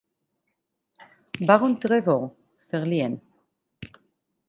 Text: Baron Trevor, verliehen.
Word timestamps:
Baron 1.47 1.79
Trevor, 1.79 2.35
verliehen. 2.69 3.21